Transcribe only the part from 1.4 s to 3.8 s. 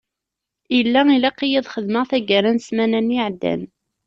ad xedmeɣ tagara n ssmana-nni iεeddan.